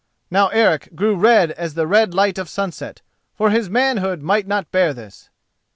[0.31, 3.03] Now Eric grew red as the red light of sunset,
[3.35, 5.29] for his manhood might not bear this.